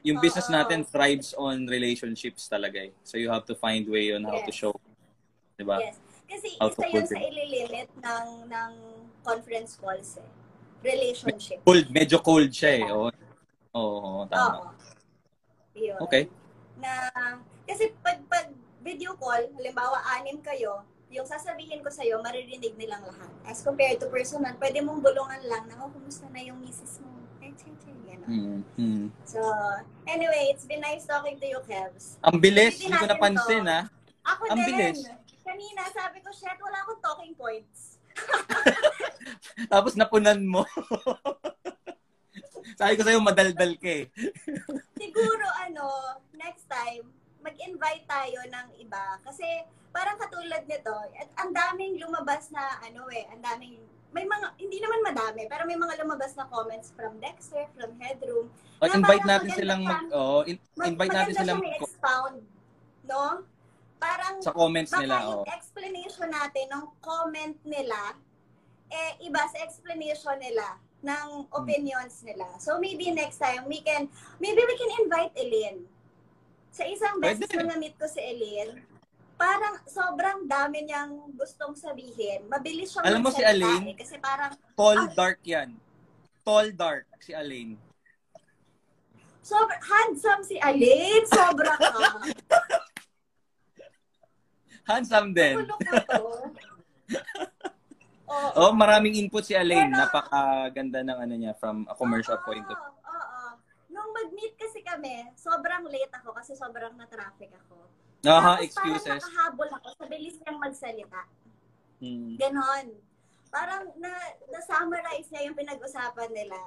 [0.02, 2.92] yung business natin thrives on relationships talaga eh.
[3.04, 4.58] So you have to find way on how to Yes.
[4.58, 4.74] show
[5.54, 5.78] Di ba?
[5.78, 5.98] Yes.
[6.24, 8.72] Kasi isa yun sa ililimit ng, ng
[9.28, 10.30] conference calls eh.
[10.80, 11.60] Relationship.
[11.68, 12.88] Cold, medyo cold siya eh.
[12.88, 13.12] Oo,
[13.76, 14.72] Oo, tama.
[14.72, 14.72] Oo.
[15.76, 16.00] Yun.
[16.08, 16.32] Okay.
[16.80, 17.12] Na,
[17.68, 18.48] kasi pag, pag
[18.80, 23.32] video call, halimbawa anim kayo, yung sasabihin ko sa'yo, maririnig nilang lahat.
[23.48, 27.12] As compared to personal, pwede mong bulungan lang na, oh, kumusta na yung misis mo?
[27.40, 28.28] Eh, che, che, gano'n.
[28.28, 29.06] Mm, mm.
[29.24, 29.40] So,
[30.04, 32.20] anyway, it's been nice talking to you, Kevs.
[32.28, 33.72] Ang bilis, hindi ko napansin to.
[33.72, 33.82] ha.
[34.28, 34.68] Ako Ang din.
[34.68, 35.00] bilis.
[35.48, 37.96] Kanina, sabi ko, shit, wala akong talking points.
[39.74, 40.66] Tapos napunan mo.
[42.80, 44.06] Sabi ko sa'yo, madaldal ka eh.
[44.94, 45.84] Siguro, ano,
[46.36, 47.10] next time,
[47.42, 49.18] mag-invite tayo ng iba.
[49.24, 54.46] Kasi, parang katulad nito, at ang daming lumabas na, ano eh, ang daming, may mga,
[54.58, 58.46] hindi naman madami, pero may mga lumabas na comments from Dexter, from Headroom.
[58.78, 62.38] O, Na invite natin silang mag, oh, in- Mag- invite natin silang expound
[63.08, 63.42] no?
[63.98, 65.16] Parang, sa comments baka nila.
[65.18, 65.46] yung Oh.
[65.50, 68.14] explanation natin ng comment nila,
[68.88, 71.54] eh, iba sa explanation nila ng Hmm.
[71.54, 72.46] opinions nila.
[72.58, 75.86] So, maybe next time, we can, maybe we can invite Elin.
[76.70, 78.82] Sa isang beses na na-meet ko si Elin,
[79.34, 82.46] parang sobrang dami niyang gustong sabihin.
[82.48, 83.82] Mabilis siyang Alam mo si Alin?
[83.86, 85.12] eh, kasi parang Tall Ah.
[85.12, 85.74] dark yan.
[86.42, 87.76] Tall dark si Alain.
[89.42, 91.24] sobrang handsome si Alin.
[91.24, 91.88] Sobra ka.
[94.88, 95.56] Handsome din.
[98.28, 98.50] Oo.
[98.60, 99.88] Oh, maraming input si Alain.
[99.88, 103.44] Pero- Napakaganda ng ano niya from a commercial Oo, point of Oo, oo.
[103.88, 107.88] Nung mag-meet kasi kami, sobrang late ako kasi sobrang na-traffic ako.
[108.22, 109.08] Aha, Tapos excuses.
[109.08, 111.22] parang nakahabol ako sa bilis niyang magsalita.
[111.98, 112.36] Hmm.
[112.36, 112.86] Ganon.
[113.48, 114.12] Parang na,
[114.52, 116.60] na-summarize niya yung pinag-usapan nila.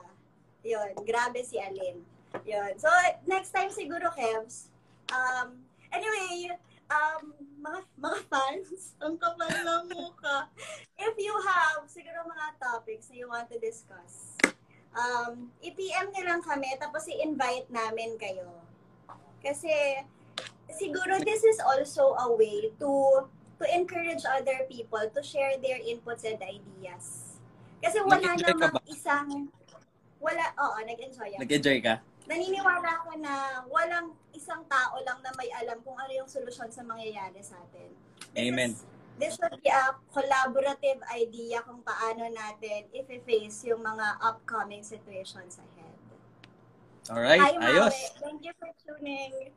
[0.64, 2.00] Yun, grabe si Alin.
[2.42, 2.72] Yun.
[2.80, 2.88] So,
[3.26, 4.72] next time siguro, Kevs.
[5.10, 6.56] Um, anyway,
[6.90, 7.22] um,
[7.62, 10.50] mga, mga fans, ang kapal ng mukha.
[10.98, 14.36] If you have siguro mga topics na you want to discuss,
[14.92, 18.50] um, i-PM niyo lang kami, tapos i-invite namin kayo.
[19.40, 19.72] Kasi,
[20.74, 23.24] siguro this is also a way to
[23.60, 27.36] to encourage other people to share their inputs and ideas.
[27.80, 29.48] Kasi wala namang isang,
[30.20, 31.94] wala, oo, nag-enjoy ako Nag-enjoy ka?
[32.30, 33.34] Naniniwala ako na
[33.66, 37.90] walang isang tao lang na may alam kung ano yung solusyon sa mangyayari sa atin.
[38.30, 38.70] This Amen.
[38.70, 38.86] is-
[39.18, 45.98] this should be a collaborative idea kung paano natin i-face yung mga upcoming situations ahead.
[47.04, 47.68] Alright, Hi, Maui.
[47.68, 47.96] ayos.
[48.16, 49.50] Thank you for tuning.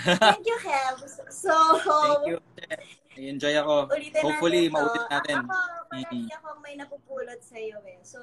[0.00, 0.96] Thank you, Kev.
[1.30, 2.38] So, Thank you.
[3.16, 3.88] Enjoy ako.
[3.90, 5.44] ulitin Hopefully, maulit natin.
[5.44, 5.54] Ako,
[5.88, 6.36] palagi Mm.
[6.36, 8.00] akong may napupulot sa iyo eh.
[8.00, 8.18] So,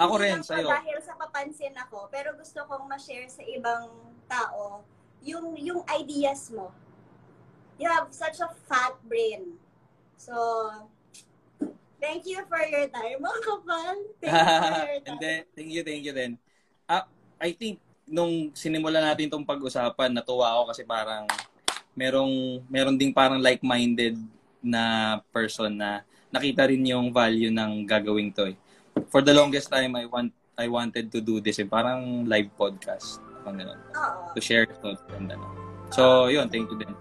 [0.00, 0.68] Ako hindi rin, lang sa'yo.
[0.72, 3.92] dahil sa papansin ako, pero gusto kong ma-share sa ibang
[4.24, 4.80] tao
[5.20, 6.72] yung yung ideas mo.
[7.76, 9.56] You have such a fat brain.
[10.16, 10.36] So,
[12.00, 13.96] thank you for your time, mga kapal.
[14.20, 15.08] Thank you for your time.
[15.16, 16.32] Hindi, thank you, thank you din.
[16.84, 17.04] Ah,
[17.40, 21.24] I think, nung sinimula natin itong pag-usapan, natuwa ako kasi parang
[21.92, 24.16] merong, meron ding parang like-minded
[24.60, 28.56] na person na nakita rin yung value ng gagawing to eh.
[29.10, 33.22] For the longest time, I want I wanted to do this eh, parang live podcast.
[33.40, 33.80] Parang ganun.
[34.36, 35.48] To share thoughts and ano.
[35.90, 36.92] So, yun, thank you din.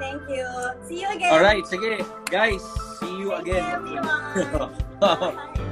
[0.00, 0.46] Thank you.
[0.88, 1.32] See you again.
[1.32, 2.00] Alright, sige.
[2.28, 2.60] Guys,
[3.00, 3.64] see you Thank again.
[3.86, 5.56] you, everyone.